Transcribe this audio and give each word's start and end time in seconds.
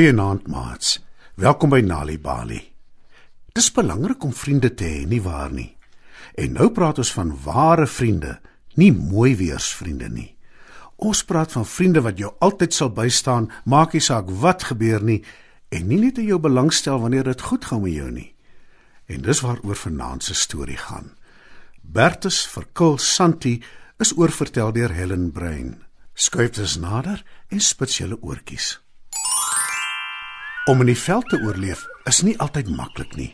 Goeienaand, 0.00 0.46
maats. 0.48 0.94
Welkom 1.36 1.74
by 1.74 1.82
Nali 1.84 2.14
Bali. 2.16 2.56
Dis 3.52 3.66
belangrik 3.76 4.22
om 4.24 4.30
vriende 4.32 4.70
te 4.72 4.86
hê, 4.88 5.02
nie 5.04 5.18
waar 5.20 5.52
nie? 5.52 5.74
En 6.40 6.56
nou 6.56 6.70
praat 6.72 7.02
ons 7.02 7.10
van 7.12 7.34
ware 7.44 7.84
vriende, 7.84 8.38
nie 8.80 8.94
mooi 8.96 9.34
weersvriende 9.36 10.08
nie. 10.08 10.30
Ons 10.96 11.20
praat 11.28 11.52
van 11.52 11.68
vriende 11.68 12.00
wat 12.08 12.16
jou 12.16 12.32
altyd 12.40 12.78
sal 12.78 12.94
bystaan, 12.96 13.50
maak 13.68 13.92
nie 13.92 14.00
saak 14.00 14.32
wat 14.40 14.70
gebeur 14.70 15.04
nie 15.04 15.20
en 15.68 15.88
nie 15.92 16.00
net 16.00 16.24
in 16.24 16.30
jou 16.32 16.40
belangstel 16.40 17.04
wanneer 17.04 17.28
dit 17.28 17.48
goed 17.52 17.68
gaan 17.68 17.84
met 17.84 17.98
jou 18.00 18.10
nie. 18.16 18.30
En 19.04 19.20
dis 19.20 19.44
waaroor 19.44 19.84
vanaand 19.84 20.24
se 20.24 20.34
storie 20.34 20.80
gaan. 20.80 21.12
Bertus 21.82 22.46
verkil 22.48 22.96
Santi 22.96 23.58
is 24.00 24.16
oorvertel 24.16 24.72
deur 24.72 24.96
Helen 24.96 25.28
Brein. 25.28 25.82
Skuif 26.14 26.56
dus 26.56 26.80
nader 26.80 27.20
en 27.52 27.60
spits 27.60 28.00
julle 28.00 28.16
oortjies. 28.16 28.78
Om 30.70 30.80
in 30.80 30.86
die 30.86 30.98
veld 30.98 31.26
te 31.28 31.38
oorleef 31.42 31.80
is 32.06 32.20
nie 32.22 32.36
altyd 32.38 32.68
maklik 32.70 33.16
nie. 33.18 33.32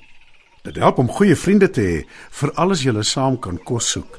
Dit 0.65 0.79
help 0.81 1.03
om 1.03 1.11
goeie 1.13 1.35
vriende 1.37 1.69
te 1.69 1.83
hê, 1.85 1.99
veral 2.33 2.73
as 2.73 2.85
jy 2.87 2.95
saam 3.05 3.37
kan 3.45 3.59
kos 3.69 3.91
soek. 3.93 4.17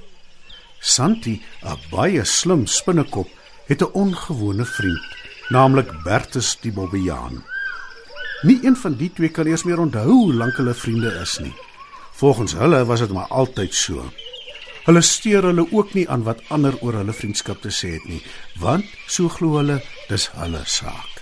Santi, 0.80 1.41
'n 1.66 1.80
baie 1.89 2.23
slim 2.25 2.67
spinnekop, 2.67 3.28
het 3.66 3.81
'n 3.81 3.94
ongewone 3.94 4.66
vriend, 4.66 5.02
naamlik 5.50 5.89
Bertus 6.03 6.58
die 6.61 6.72
Bobbejaan. 6.72 7.44
Nie 8.44 8.59
een 8.64 8.75
van 8.75 8.94
die 8.94 9.09
twee 9.09 9.30
kan 9.30 9.47
eers 9.47 9.63
meer 9.63 9.80
onthou 9.80 10.06
hoe 10.11 10.34
lank 10.34 10.56
hulle 10.58 10.73
vriende 10.73 11.09
is 11.22 11.39
nie. 11.39 11.56
Volgens 12.13 12.53
hulle 12.53 12.86
was 12.86 13.00
dit 13.00 13.11
maar 13.11 13.28
altyd 13.30 13.73
so. 13.73 14.11
Hulle 14.86 15.02
steur 15.02 15.44
hulle 15.44 15.67
ook 15.72 15.94
nie 15.94 16.09
aan 16.09 16.23
wat 16.23 16.41
ander 16.50 16.78
oor 16.81 16.94
hulle 16.94 17.13
vriendskap 17.13 17.61
te 17.61 17.69
sê 17.69 17.94
het 17.97 18.06
nie, 18.06 18.22
want 18.59 18.86
so 19.08 19.28
glo 19.28 19.58
hulle 19.58 19.81
dis 20.08 20.30
hulle 20.34 20.61
saak. 20.66 21.16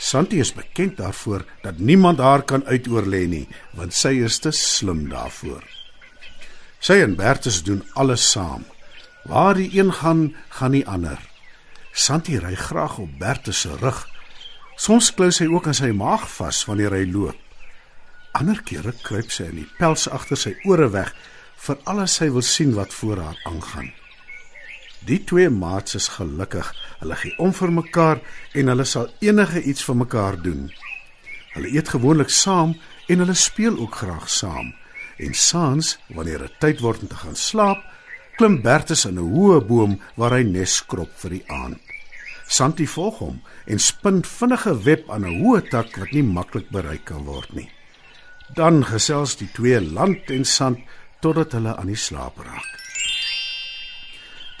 Santi 0.00 0.38
is 0.40 0.54
bekend 0.56 0.96
daarvoor 0.96 1.44
dat 1.62 1.78
niemand 1.78 2.18
haar 2.18 2.42
kan 2.42 2.64
uitoorlê 2.64 3.26
nie, 3.28 3.46
want 3.76 3.92
sy 3.92 4.14
is 4.24 4.38
te 4.40 4.50
slim 4.56 5.10
daarvoor. 5.12 5.60
Sy 6.80 7.02
en 7.04 7.18
Bertus 7.18 7.60
doen 7.66 7.82
alles 8.00 8.24
saam. 8.30 8.64
Waar 9.28 9.60
die 9.60 9.68
een 9.76 9.92
gaan, 9.92 10.30
gaan 10.48 10.72
die 10.72 10.86
ander. 10.88 11.20
Santi 11.92 12.38
ry 12.40 12.54
graag 12.56 12.96
op 12.98 13.18
Bertus 13.20 13.60
se 13.60 13.76
rug. 13.76 14.06
Soms 14.80 15.12
klou 15.12 15.28
sy 15.28 15.44
ook 15.52 15.68
aan 15.68 15.76
sy 15.76 15.92
maag 15.92 16.24
vas 16.38 16.64
wanneer 16.64 16.96
hy 16.96 17.04
loop. 17.12 17.36
Ander 18.32 18.62
kere 18.64 18.96
kruip 19.04 19.28
sy 19.34 19.50
in 19.50 19.60
die 19.60 19.70
pels 19.76 20.08
agter 20.08 20.40
sy 20.40 20.54
ore 20.64 20.88
weg 20.96 21.12
vir 21.66 21.76
alles 21.84 22.16
sy 22.16 22.30
wil 22.32 22.46
sien 22.46 22.72
wat 22.78 22.94
voor 22.96 23.20
haar 23.20 23.40
aangaan. 23.44 23.92
Die 25.08 25.24
twee 25.24 25.48
maats 25.50 25.94
is 25.94 26.08
gelukkig. 26.16 26.68
Hulle 27.00 27.16
gee 27.16 27.32
om 27.40 27.52
vir 27.56 27.72
mekaar 27.72 28.20
en 28.52 28.72
hulle 28.72 28.84
sal 28.84 29.08
enige 29.24 29.62
iets 29.62 29.84
vir 29.86 29.96
mekaar 29.96 30.36
doen. 30.44 30.66
Hulle 31.54 31.70
eet 31.72 31.88
gewoonlik 31.88 32.30
saam 32.30 32.74
en 33.08 33.22
hulle 33.22 33.34
speel 33.34 33.78
ook 33.80 33.96
graag 34.02 34.28
saam. 34.30 34.74
En 35.20 35.34
saans, 35.34 35.96
wanneer 36.14 36.44
dit 36.44 36.58
tyd 36.60 36.82
word 36.84 37.02
om 37.02 37.08
te 37.08 37.20
gaan 37.22 37.36
slaap, 37.36 37.80
klim 38.36 38.60
Bertus 38.62 39.04
in 39.04 39.18
'n 39.18 39.32
hoë 39.32 39.60
boom 39.66 40.00
waar 40.16 40.36
hy 40.36 40.42
nes 40.42 40.76
skrop 40.76 41.10
vir 41.22 41.30
die 41.30 41.44
aand. 41.48 41.80
Santi 42.46 42.86
volg 42.86 43.18
hom 43.18 43.40
en 43.66 43.78
spin 43.78 44.22
vinnige 44.24 44.74
web 44.84 45.10
aan 45.10 45.24
'n 45.24 45.40
hoë 45.42 45.68
tak 45.70 45.96
wat 45.96 46.12
nie 46.12 46.22
maklik 46.22 46.68
bereik 46.70 47.04
kan 47.04 47.24
word 47.24 47.52
nie. 47.52 47.70
Dan 48.54 48.84
gesels 48.84 49.36
die 49.36 49.50
twee 49.52 49.80
land 49.80 50.30
en 50.30 50.44
sand 50.44 50.78
totdat 51.20 51.52
hulle 51.52 51.76
aan 51.76 51.86
die 51.86 51.96
slaap 51.96 52.38
raak. 52.38 52.79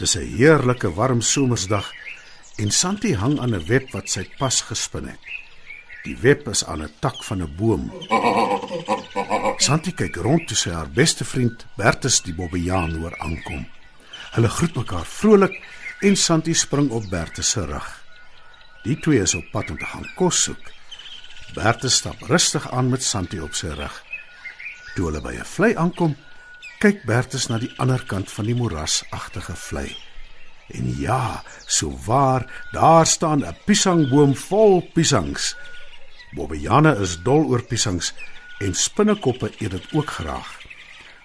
Dis 0.00 0.16
'n 0.16 0.32
heerlike 0.36 0.88
warm 0.94 1.20
somersdag 1.20 1.92
en 2.56 2.70
Santi 2.70 3.14
hang 3.14 3.38
aan 3.38 3.54
'n 3.54 3.66
web 3.66 3.90
wat 3.92 4.08
sy 4.08 4.24
pas 4.38 4.60
gespin 4.60 5.06
het. 5.12 5.20
Die 6.04 6.16
web 6.16 6.48
is 6.48 6.64
aan 6.64 6.82
'n 6.82 6.92
tak 7.00 7.24
van 7.24 7.42
'n 7.42 7.54
boom. 7.56 7.92
Santi 9.56 9.92
kyk 9.92 10.16
rond 10.16 10.46
toe 10.48 10.56
sy 10.56 10.70
haar 10.70 10.90
beste 10.90 11.24
vriend 11.24 11.66
Bertus 11.76 12.22
die 12.22 12.34
Bobbejaan 12.34 12.94
hoor 12.96 13.18
aankom. 13.18 13.68
Hulle 14.30 14.48
groet 14.48 14.74
mekaar 14.74 15.06
vrolik 15.06 15.62
en 16.00 16.16
Santi 16.16 16.54
spring 16.54 16.90
op 16.90 17.10
Bertus 17.10 17.50
se 17.50 17.64
rug. 17.64 18.04
Die 18.82 19.00
twee 19.00 19.20
is 19.20 19.34
op 19.34 19.50
pad 19.52 19.70
om 19.70 19.78
te 19.78 19.84
gaan 19.84 20.08
kos 20.14 20.42
soek. 20.42 20.64
Bertus 21.54 21.94
stap 21.94 22.20
rustig 22.20 22.70
aan 22.70 22.88
met 22.88 23.02
Santi 23.02 23.40
op 23.40 23.54
sy 23.54 23.66
rug. 23.66 24.04
Toe 24.94 25.04
hulle 25.06 25.20
by 25.20 25.34
'n 25.34 25.44
vlei 25.44 25.74
aankom, 25.74 26.16
kyk 26.80 27.02
Bertus 27.04 27.50
na 27.50 27.58
die 27.60 27.70
ander 27.76 28.00
kant 28.08 28.30
van 28.32 28.46
die 28.48 28.56
moerasagtige 28.56 29.52
vlei. 29.68 29.90
En 30.72 30.86
ja, 30.96 31.42
so 31.66 31.92
waar, 32.06 32.46
daar 32.72 33.06
staan 33.06 33.44
'n 33.44 33.56
piesangboom 33.66 34.34
vol 34.34 34.80
piesangs. 34.94 35.56
Bobbejane 36.32 36.96
is 37.00 37.18
dol 37.22 37.44
oor 37.50 37.62
piesangs 37.62 38.12
en 38.60 38.74
spinnekoppe 38.74 39.50
eet 39.58 39.70
dit 39.70 39.86
ook 39.92 40.10
graag. 40.10 40.60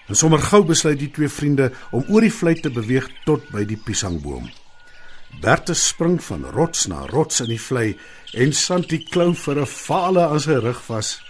En 0.08 0.16
sommer 0.16 0.40
gou 0.40 0.64
besluit 0.66 1.00
die 1.00 1.12
twee 1.12 1.30
vriende 1.30 1.72
om 1.92 2.06
oor 2.08 2.22
die 2.22 2.34
vlei 2.34 2.56
te 2.60 2.70
beweeg 2.70 3.10
tot 3.26 3.50
by 3.50 3.66
die 3.66 3.78
piesangboom. 3.78 4.52
Bertus 5.42 5.88
spring 5.88 6.24
van 6.24 6.46
rots 6.46 6.86
na 6.88 7.06
rots 7.06 7.40
in 7.40 7.50
die 7.50 7.62
vlei 7.62 7.98
en 8.34 8.54
Santi 8.54 9.04
klou 9.04 9.34
vir 9.34 9.62
'n 9.62 9.66
fale 9.66 10.28
aan 10.28 10.40
sy 10.40 10.60
rug 10.60 10.82
vas. 10.88 11.22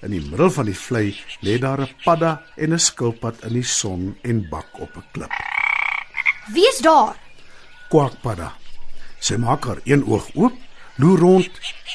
In 0.00 0.14
die 0.14 0.22
middel 0.24 0.50
van 0.50 0.64
die 0.64 0.76
vlei 0.76 1.08
lê 1.44 1.58
daar 1.60 1.80
'n 1.80 1.94
padda 2.04 2.42
en 2.56 2.72
'n 2.72 2.78
skilpad 2.78 3.44
in 3.44 3.52
die 3.52 3.68
son 3.80 4.16
en 4.22 4.48
bak 4.48 4.80
op 4.80 4.96
'n 4.96 5.04
klip. 5.12 5.32
Wie 6.52 6.68
is 6.68 6.78
daar? 6.78 7.16
Kwak 7.88 8.20
padda. 8.22 8.52
Sy 9.18 9.36
maak 9.36 9.64
haar 9.64 9.80
een 9.84 10.04
oog 10.06 10.30
oop, 10.34 10.54
loer 10.96 11.18
rond 11.18 11.50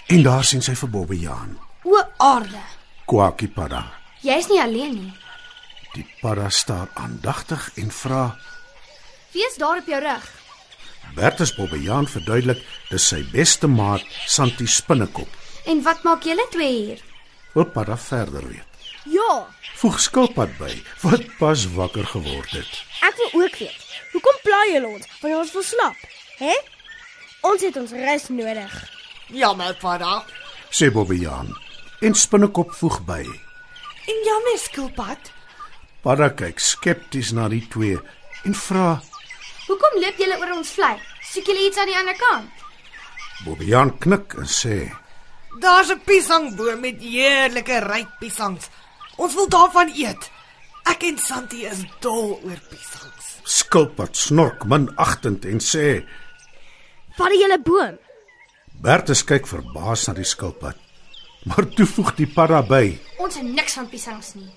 en 0.08 0.24
daar 0.24 0.44
sien 0.44 0.62
sy 0.62 0.76
vir 0.76 0.90
Bobbejaan. 0.90 1.58
O 1.84 2.04
aarde. 2.18 2.62
Kwakie 3.06 3.48
padda. 3.48 3.92
Jy's 4.22 4.48
nie 4.48 4.62
alleen 4.62 4.94
nie. 4.94 5.14
Die 5.94 6.06
padda 6.22 6.50
staar 6.50 6.88
aandagtig 6.94 7.72
en 7.76 7.92
vra: 7.92 8.38
Wie 9.32 9.46
is 9.46 9.56
daar 9.58 9.78
op 9.78 9.88
jou 9.88 10.02
rug? 10.02 10.32
Bertus 11.16 11.56
Bobbejaan 11.56 12.08
verduidelik 12.08 12.62
dis 12.90 13.08
sy 13.08 13.24
beste 13.32 13.68
maat, 13.68 14.04
Santi 14.28 14.68
Spinnekop. 14.68 15.30
En 15.66 15.82
wat 15.84 16.04
maak 16.04 16.24
julle 16.24 16.48
twee 16.52 16.72
hier? 16.72 17.15
Wil 17.56 17.70
padda 17.72 17.98
verder 17.98 18.48
weet. 18.48 18.88
Ja, 19.06 19.46
Voeg 19.76 19.98
skilpad 20.00 20.54
by 20.56 20.72
wat 21.04 21.24
pas 21.40 21.66
wakker 21.76 22.06
geword 22.08 22.54
het. 22.56 22.72
Ek 23.04 23.18
wil 23.20 23.42
ook 23.44 23.58
weet. 23.60 23.82
Hoekom 24.14 24.38
pla 24.44 24.62
julle 24.72 24.88
ons 24.88 25.10
wanneer 25.20 25.42
ons 25.42 25.52
wil 25.52 25.66
slaap? 25.68 26.06
Hè? 26.40 26.54
Ons 27.46 27.66
het 27.68 27.76
ons 27.82 27.92
rus 27.92 28.28
nodig. 28.32 28.76
Jammer, 29.36 29.76
Padda. 29.82 30.22
Sê 30.72 30.90
Bobbejaan. 30.96 31.52
En 32.08 32.16
Spinnekop 32.16 32.72
voeg 32.80 33.02
by. 33.08 33.22
En 34.08 34.24
jammer, 34.30 34.58
skilpad. 34.64 35.32
Padda 36.06 36.32
kyk 36.40 36.60
skepties 36.62 37.34
na 37.36 37.50
die 37.52 37.64
twee 37.74 38.00
en 38.46 38.56
vra: 38.56 39.00
hoekom 39.68 39.96
loop 40.02 40.20
julle 40.22 40.38
oor 40.40 40.52
ons 40.56 40.76
vlei? 40.78 40.94
Soek 41.26 41.48
julle 41.50 41.68
iets 41.68 41.82
aan 41.82 41.90
die 41.90 41.98
ander 41.98 42.20
kant? 42.20 42.66
Bobbejaan 43.46 43.96
knik 44.00 44.38
en 44.40 44.48
sê: 44.48 44.78
Daar's 45.60 45.90
'n 45.90 46.02
piesangboom 46.04 46.80
met 46.80 47.02
heerlike 47.02 47.80
ryp 47.80 48.10
piesangs. 48.20 48.70
Ons 49.16 49.34
wil 49.34 49.48
daarvan 49.50 49.92
eet. 49.96 50.32
Ek 50.84 51.04
en 51.04 51.18
Santi 51.18 51.66
is 51.66 51.84
dol 52.00 52.40
oor 52.44 52.60
piesangs. 52.70 53.26
Skilpad 53.44 54.18
snork 54.18 54.66
minagtend 54.66 55.46
en 55.46 55.60
sê: 55.60 56.06
Vat 57.16 57.30
die 57.30 57.42
hele 57.42 57.60
boom. 57.62 57.98
Bertus 58.82 59.24
kyk 59.24 59.48
verbaas 59.48 60.08
na 60.08 60.14
die 60.14 60.28
skilpad. 60.28 60.76
Maar 61.44 61.68
toe 61.78 61.86
voeg 61.86 62.16
die 62.16 62.28
padda 62.28 62.62
by: 62.62 63.00
Ons 63.18 63.36
het 63.36 63.44
niks 63.46 63.74
van 63.74 63.90
piesangs 63.90 64.34
nie. 64.34 64.52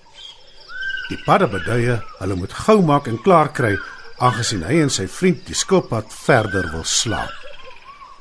Die 1.09 1.21
padda 1.25 1.47
beduie 1.47 2.01
hulle 2.19 2.35
moet 2.35 2.53
gou 2.53 2.81
maak 2.81 3.07
en 3.07 3.21
klaar 3.21 3.53
kry 3.53 3.77
aangesien 4.19 4.63
hy 4.67 4.81
en 4.83 4.89
sy 4.89 5.07
vriend 5.07 5.45
die 5.47 5.55
skilpad 5.55 6.11
verder 6.13 6.67
wil 6.73 6.83
slaap. 6.83 7.48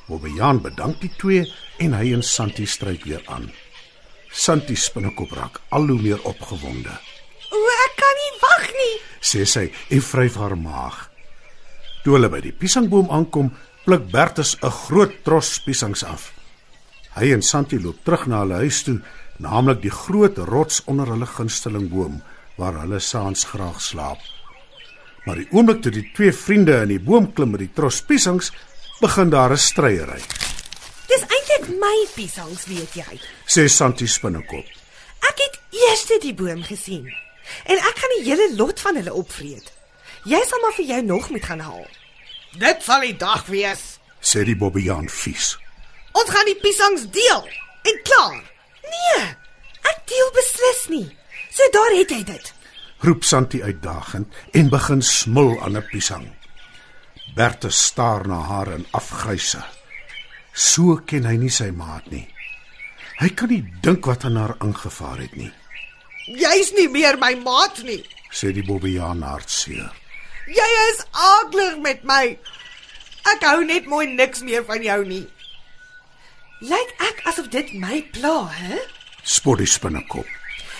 Bobbejaan 0.09 0.63
bedank 0.65 1.03
die 1.03 1.13
twee 1.21 1.45
en 1.85 1.93
hy 1.93 2.15
en 2.17 2.25
Santi 2.25 2.67
stryk 2.67 3.05
weer 3.05 3.23
aan. 3.29 3.51
Santi 4.33 4.77
spinnekop 4.77 5.33
raak 5.37 5.61
al 5.69 5.89
hoe 5.91 6.01
meer 6.01 6.23
opgewonde. 6.29 6.95
O, 7.53 7.61
ek 7.85 7.95
kan 8.01 8.19
nie 8.23 8.33
wag 8.41 8.67
nie. 8.81 8.95
sê 9.21 9.45
sy 9.45 9.67
en 9.93 10.05
vryf 10.05 10.39
haar 10.41 10.57
maag. 10.57 10.99
Toe 12.05 12.15
hulle 12.17 12.31
by 12.33 12.41
die 12.45 12.55
piesangboom 12.55 13.11
aankom, 13.13 13.51
pluk 13.85 14.09
Bertus 14.13 14.57
'n 14.63 14.71
groot 14.71 15.13
tros 15.25 15.59
piesangs 15.61 16.05
af. 16.05 16.33
Hy 17.17 17.33
en 17.35 17.43
Santi 17.43 17.79
loop 17.81 18.05
terug 18.05 18.27
na 18.27 18.41
hulle 18.41 18.63
huis 18.65 18.83
toe, 18.83 19.01
naamlik 19.39 19.83
die 19.83 19.91
groot 19.91 20.39
rots 20.39 20.83
onder 20.87 21.07
hulle 21.07 21.27
gunsteling 21.27 21.89
boom 21.91 22.23
waar 22.57 22.81
hulle 22.81 23.01
saans 23.01 23.45
graag 23.45 23.81
slaap. 23.81 24.19
Maar 25.27 25.37
die 25.37 25.49
oomblik 25.53 25.83
toe 25.83 25.93
die 25.93 26.11
twee 26.15 26.33
vriende 26.33 26.83
in 26.83 26.89
die 26.89 27.01
boom 27.01 27.33
klim 27.33 27.51
met 27.51 27.61
die 27.61 27.73
tros 27.75 28.01
piesangs, 28.03 28.53
begin 29.01 29.31
daar 29.31 29.51
'n 29.53 29.57
stryery, 29.57 30.23
Dis 31.07 31.21
eintlik 31.21 31.69
my 31.81 32.07
piesangs, 32.15 32.65
weet 32.67 32.93
jy. 32.95 33.21
sê 33.47 33.69
Santi 33.69 34.07
spinnekop. 34.07 34.65
Ek 35.21 35.39
het 35.39 35.59
eers 35.71 36.21
die 36.21 36.35
boom 36.35 36.63
gesien. 36.63 37.07
En 37.65 37.77
ek 37.77 37.99
gaan 37.99 38.13
die 38.19 38.25
hele 38.31 38.55
lot 38.57 38.81
van 38.81 38.97
hulle 38.97 39.13
opvreet. 39.13 39.73
Jy 40.25 40.41
sal 40.49 40.61
maar 40.61 40.73
vir 40.77 40.85
jou 40.85 41.03
nog 41.03 41.31
moet 41.31 41.45
gaan 41.45 41.61
haal. 41.61 41.87
Dit 42.59 42.83
sal 42.83 43.01
die 43.01 43.17
dag 43.17 43.47
wees. 43.47 43.99
sê 44.21 44.45
die 44.45 44.57
bobbejaan 44.57 45.09
vies. 45.09 45.57
Ons 46.13 46.31
gaan 46.31 46.45
die 46.45 46.59
piesangs 46.61 47.11
deel. 47.11 47.49
En 47.83 48.01
klaar. 48.03 48.43
Nee, 48.83 49.25
ek 49.83 49.99
deel 50.07 50.31
beslis 50.35 50.89
nie. 50.89 51.17
So 51.51 51.63
daar 51.73 51.91
het 51.99 52.11
hy 52.11 52.23
dit. 52.25 52.53
roep 53.01 53.25
Santi 53.25 53.63
uitdagend 53.63 54.35
en 54.53 54.69
begin 54.69 55.03
smil 55.03 55.61
aan 55.63 55.77
'n 55.77 55.87
piesang. 55.91 56.27
Bertus 57.37 57.79
staar 57.87 58.27
na 58.29 58.41
haar 58.41 58.73
in 58.75 58.87
afgryse. 58.93 59.63
So 60.55 60.97
ken 61.07 61.25
hy 61.25 61.37
nie 61.37 61.51
sy 61.51 61.71
maat 61.71 62.11
nie. 62.11 62.27
Hy 63.21 63.29
kan 63.35 63.49
nie 63.51 63.63
dink 63.83 64.07
wat 64.07 64.25
aan 64.25 64.37
haar 64.37 64.57
ingevaar 64.63 65.19
het 65.19 65.35
nie, 65.37 65.51
Jy's 66.29 66.73
nie 66.77 66.89
meer 66.93 67.17
my 67.17 67.35
maat 67.41 67.79
nie. 67.85 68.05
sê 68.31 68.53
die 68.53 68.63
bobbejaan 68.63 69.23
hartseer. 69.23 69.89
Jy 70.47 70.67
is 70.91 70.99
aaglig 71.13 71.79
met 71.81 72.03
my. 72.05 72.37
Ek 73.33 73.45
hou 73.49 73.65
net 73.65 73.87
mooi 73.89 74.07
niks 74.07 74.43
meer 74.45 74.65
van 74.65 74.83
jou 74.83 75.05
nie. 75.09 75.25
Lyk 76.61 76.93
ek 77.01 77.23
asof 77.31 77.49
dit 77.49 77.73
my 77.81 78.03
pla, 78.13 78.45
hè? 78.53 78.77
Spot 79.25 79.59
die 79.59 79.67
spinnekop. 79.67 80.27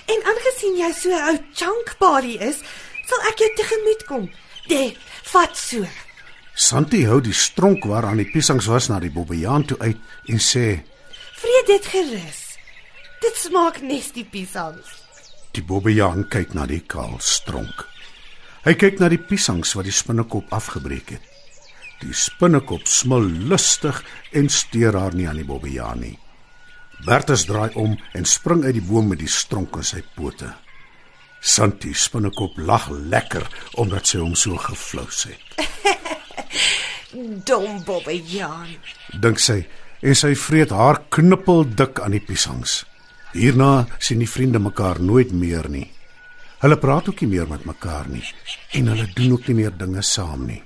En 0.09 0.21
aangesien 0.25 0.77
jy 0.77 0.93
so 0.93 1.09
'n 1.09 1.29
ou 1.31 1.39
chunk 1.55 1.97
body 1.99 2.37
is, 2.41 2.61
sal 3.09 3.21
ek 3.31 3.39
jou 3.39 3.51
tegemoet 3.57 4.05
kom. 4.07 4.31
De, 4.69 4.95
vat 5.33 5.57
so. 5.57 5.85
Santi 6.59 7.05
hou 7.07 7.21
die 7.23 7.37
stronk 7.37 7.85
waaraan 7.87 8.19
die 8.19 8.27
piesangs 8.33 8.67
was 8.67 8.89
na 8.91 8.99
die 8.99 9.13
bobbejaan 9.15 9.63
toe 9.71 9.77
uit 9.79 9.99
en 10.27 10.41
sê: 10.43 10.83
Vreet 11.39 11.71
dit 11.71 11.87
gerus. 11.87 12.41
Dit 13.23 13.39
smaak 13.39 13.79
nes 13.87 14.11
die 14.17 14.27
piesangs. 14.27 14.91
Die 15.55 15.63
bobbejaan 15.63 16.27
kyk 16.31 16.57
na 16.59 16.67
die 16.67 16.83
kaal 16.83 17.15
stronk. 17.23 17.87
Hy 18.67 18.75
kyk 18.75 18.99
na 18.99 19.07
die 19.09 19.23
piesangs 19.23 19.77
wat 19.79 19.87
die 19.87 19.95
spinnekop 19.95 20.51
afgebreek 20.55 21.15
het. 21.15 21.31
Die 22.03 22.15
spinnekop 22.15 22.91
smil 22.91 23.31
lustig 23.51 24.03
en 24.35 24.51
steur 24.51 24.99
haar 24.99 25.15
nie 25.15 25.29
aan 25.31 25.39
die 25.39 25.47
bobbejaan 25.47 26.03
nie. 26.03 26.17
Bertus 27.07 27.47
draai 27.47 27.71
om 27.79 27.95
en 28.19 28.27
spring 28.27 28.67
uit 28.67 28.75
die 28.81 28.87
boom 28.91 29.15
met 29.15 29.23
die 29.23 29.31
stronk 29.31 29.79
in 29.79 29.87
sy 29.87 30.03
pote. 30.19 30.51
Santi 31.39 31.95
spinnekop 31.95 32.59
lag 32.59 32.91
lekker 32.91 33.47
omdat 33.79 34.11
sy 34.11 34.19
hom 34.19 34.35
so 34.35 34.59
geflous 34.59 35.29
het. 35.31 35.78
Dom 37.45 37.85
bobbejaan. 37.85 38.77
Dink 39.21 39.39
sy 39.41 39.67
en 40.01 40.15
sy 40.15 40.35
vreet 40.39 40.71
haar 40.71 41.03
knippel 41.11 41.65
dik 41.65 42.01
aan 42.01 42.15
die 42.15 42.23
piesangs. 42.23 42.85
Hierna 43.33 43.87
sien 43.99 44.23
die 44.23 44.31
vriende 44.31 44.61
mekaar 44.63 45.01
nooit 45.01 45.33
meer 45.33 45.69
nie. 45.69 45.89
Hulle 46.63 46.79
praat 46.79 47.09
ook 47.09 47.21
nie 47.23 47.31
meer 47.37 47.49
met 47.49 47.67
mekaar 47.69 48.09
nie 48.11 48.25
en 48.75 48.91
hulle 48.93 49.07
doen 49.15 49.37
ook 49.37 49.47
nie 49.49 49.59
meer 49.63 49.75
dinge 49.79 50.03
saam 50.03 50.47
nie. 50.47 50.63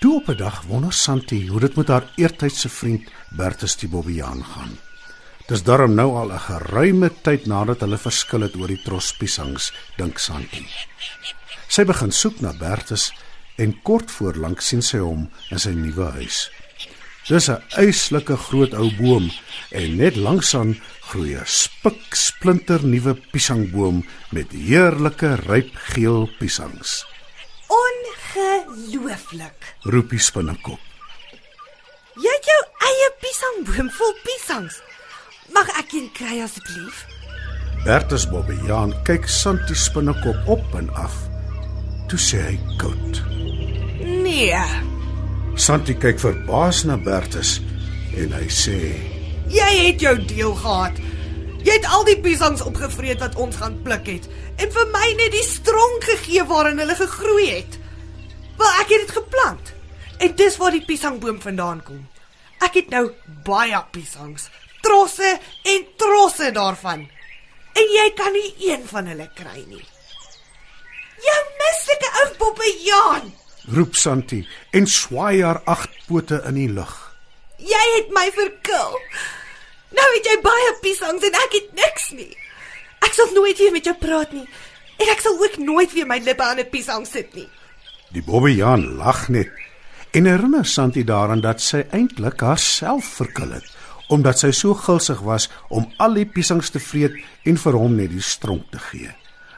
Toe 0.00 0.14
op 0.20 0.28
'n 0.28 0.36
dag 0.36 0.62
wonder 0.68 0.92
Santi 0.92 1.46
hoe 1.46 1.60
dit 1.60 1.76
met 1.76 1.88
haar 1.88 2.10
eertydse 2.16 2.68
vriend 2.68 3.08
Bertus 3.30 3.76
die 3.76 3.88
Bobbejaan 3.88 4.44
gaan. 4.44 4.78
Dis 5.46 5.62
darm 5.62 5.94
nou 5.94 6.16
al 6.16 6.32
'n 6.32 6.38
geruime 6.38 7.10
tyd 7.22 7.46
nadat 7.46 7.80
hulle 7.80 7.98
verskil 7.98 8.40
het 8.40 8.56
oor 8.56 8.68
die 8.68 8.82
tros 8.82 9.16
piesangs, 9.16 9.72
dink 9.96 10.18
Santi. 10.18 10.66
Sy 11.68 11.84
begin 11.84 12.12
soek 12.12 12.40
na 12.40 12.52
Bertus 12.52 13.12
en 13.56 13.74
kort 13.82 14.10
voor 14.10 14.34
lank 14.34 14.60
sien 14.60 14.82
sy 14.82 15.00
hom 15.02 15.26
in 15.50 15.60
sy 15.62 15.72
nuwe 15.76 16.10
huis. 16.18 16.46
Dis 17.26 17.48
'n 17.50 17.62
eislike 17.82 18.36
groot 18.36 18.74
ou 18.74 18.88
boom 18.98 19.30
en 19.70 19.96
net 19.96 20.16
langs 20.16 20.54
aan 20.54 20.78
groei 21.08 21.34
'n 21.34 21.46
spik 21.46 22.14
splinter 22.14 22.80
nuwe 22.86 23.14
piesangboom 23.32 24.06
met 24.30 24.52
heerlike 24.52 25.34
ryp 25.34 25.70
geel 25.74 26.30
piesangs. 26.38 27.06
Ongelooflik. 27.68 29.58
Roep 29.80 30.10
die 30.10 30.18
spinnekop. 30.18 30.80
Jy 32.14 32.32
het 32.36 32.44
jou 32.44 32.62
eie 32.88 33.10
piesangboom 33.20 33.90
vol 33.90 34.14
piesangs. 34.22 34.80
Mag 35.52 35.68
ek 35.78 35.92
een 35.92 36.12
kry 36.12 36.40
asseblief? 36.42 37.06
Bertus 37.84 38.28
Bobbejaan 38.30 38.94
kyk 39.02 39.28
Santi 39.28 39.74
spinnekop 39.74 40.36
op 40.46 40.74
en 40.74 40.88
af. 40.94 41.14
Toe 42.08 42.18
sê 42.18 42.38
hy 42.48 42.58
koud. 42.78 43.45
Nee. 44.36 44.56
Santi 45.56 45.94
kyk 45.96 46.18
verbaas 46.20 46.82
na 46.84 46.98
Bertus 47.00 47.54
en 48.20 48.34
hy 48.36 48.48
sê: 48.52 48.74
Jy 49.48 49.68
het 49.78 50.02
jou 50.04 50.12
deel 50.28 50.52
gehad. 50.60 50.98
Jy 51.64 51.76
het 51.78 51.86
al 51.88 52.04
die 52.04 52.18
piesangs 52.20 52.60
opgevreet 52.68 53.22
wat 53.24 53.38
ons 53.40 53.56
gaan 53.56 53.78
pluk 53.86 54.04
het 54.10 54.26
en 54.60 54.74
vir 54.74 54.90
my 54.92 55.06
net 55.22 55.32
die 55.32 55.44
stronk 55.44 56.04
gegee 56.10 56.44
waarin 56.50 56.82
hulle 56.84 56.98
gegroei 56.98 57.46
het. 57.48 57.78
Wel 58.60 58.76
ek 58.82 58.92
het 58.92 59.06
dit 59.06 59.14
geplant. 59.16 59.72
En 60.20 60.36
dis 60.42 60.60
waar 60.60 60.76
die 60.76 60.84
piesangboom 60.84 61.40
vandaan 61.40 61.80
kom. 61.88 62.04
Ek 62.60 62.76
het 62.82 62.92
nou 62.92 63.06
baie 63.48 63.80
piesangs, 63.96 64.50
trosse 64.84 65.32
en 65.72 65.88
trosse 65.96 66.52
daarvan. 66.52 67.08
En 67.72 67.96
jy 67.96 68.06
kan 68.20 68.36
nie 68.36 68.52
een 68.68 68.84
van 68.92 69.08
hulle 69.14 69.30
kry 69.32 69.64
nie. 69.64 69.84
Jou 71.24 71.42
mislike 71.64 72.14
ou 72.20 72.30
bobbejaan. 72.44 73.34
Roep 73.72 73.96
Santi 73.96 74.42
en 74.70 74.86
swaai 74.86 75.42
haar 75.42 75.62
agt 75.64 75.90
pote 76.06 76.42
in 76.48 76.54
die 76.60 76.70
lug. 76.70 76.94
Jy 77.58 77.84
het 77.96 78.12
my 78.14 78.26
verkil. 78.34 78.96
Nou 79.96 80.08
het 80.14 80.28
jy 80.28 80.36
baie 80.44 80.72
piesangs 80.82 81.24
en 81.26 81.38
ek 81.44 81.58
het 81.58 81.70
niks 81.78 82.10
nie. 82.16 82.32
Ek 83.06 83.14
sal 83.16 83.30
nooit 83.34 83.58
weer 83.58 83.72
met 83.72 83.86
jou 83.86 83.94
praat 83.98 84.32
nie. 84.36 84.46
En 84.96 85.12
ek 85.12 85.22
sal 85.24 85.38
ook 85.40 85.58
nooit 85.60 85.92
weer 85.92 86.08
my 86.08 86.18
lippe 86.24 86.42
aan 86.42 86.60
'n 86.60 86.70
piesang 86.70 87.06
sit 87.06 87.34
nie. 87.34 87.48
Die 88.12 88.22
Bobbejaan 88.22 88.96
lag 88.96 89.28
net 89.28 89.50
en 90.12 90.24
herinner 90.24 90.64
Santi 90.64 91.04
daaraan 91.04 91.40
dat 91.40 91.60
sy 91.60 91.84
eintlik 91.90 92.40
haarself 92.40 93.04
verkil 93.04 93.50
het 93.52 93.66
omdat 94.08 94.38
sy 94.38 94.52
so 94.54 94.74
gulsig 94.74 95.20
was 95.26 95.48
om 95.68 95.88
al 95.98 96.14
die 96.14 96.26
piesangs 96.26 96.70
te 96.70 96.78
vreet 96.78 97.16
en 97.44 97.56
vir 97.58 97.72
hom 97.72 97.96
net 97.98 98.12
die 98.14 98.22
stronk 98.22 98.70
te 98.70 98.78
gee. 98.78 99.10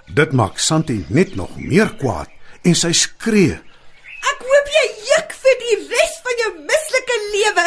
Dit 0.09 0.33
maak 0.33 0.59
Santi 0.59 1.05
net 1.09 1.35
nog 1.37 1.53
meer 1.61 1.93
kwaad 2.01 2.33
en 2.65 2.75
sy 2.75 2.93
skree: 2.97 3.59
Ek 4.33 4.45
hoop 4.51 4.71
jy 4.75 4.85
juk 5.13 5.35
vir 5.43 5.59
die 5.63 5.77
res 5.93 6.15
van 6.27 6.43
jou 6.43 6.51
mislike 6.71 7.19
lewe. 7.33 7.67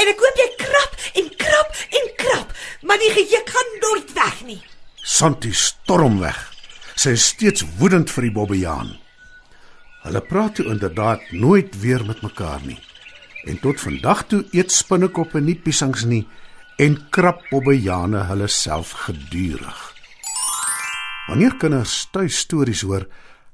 En 0.00 0.10
ek 0.12 0.22
hoop 0.24 0.40
jy 0.42 0.48
krap 0.60 0.98
en 1.20 1.30
krap 1.42 1.80
en 2.00 2.10
krap, 2.22 2.54
maar 2.86 3.00
die 3.02 3.12
gejuk 3.18 3.54
gaan 3.56 3.72
nooit 3.84 4.12
weg 4.16 4.42
nie. 4.48 4.60
Santi 5.02 5.52
storm 5.56 6.20
weg. 6.22 6.38
Sy 7.00 7.14
is 7.16 7.30
steeds 7.32 7.64
woedend 7.80 8.12
vir 8.12 8.28
die 8.28 8.34
Bobbejaan. 8.36 8.94
Hulle 10.04 10.20
praat 10.24 10.56
toe 10.56 10.68
inderdaad 10.72 11.26
nooit 11.32 11.74
weer 11.80 12.04
met 12.06 12.22
mekaar 12.24 12.60
nie. 12.64 12.78
En 13.48 13.58
tot 13.60 13.80
vandag 13.80 14.26
toe 14.28 14.44
eet 14.56 14.72
spinnekoppe 14.72 15.40
nie 15.40 15.56
piesangs 15.56 16.04
nie 16.08 16.26
en 16.80 16.96
krap 17.12 17.42
Bobbejane 17.50 18.24
hulle 18.30 18.48
self 18.48 18.92
gedurig. 19.04 19.80
Wanneer 21.28 21.56
kinders 21.60 22.06
tuis 22.12 22.38
stories 22.46 22.80
hoor, 22.88 23.04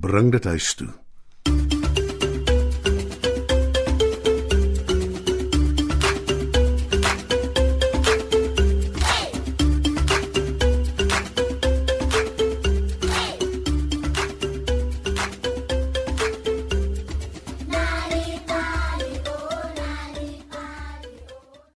bring 0.00 0.32
dit 0.32 0.44
huis 0.44 0.74
toe. 0.74 0.92